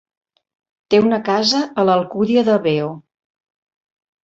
[0.93, 2.91] Té una casa a l'Alcúdia de Veo.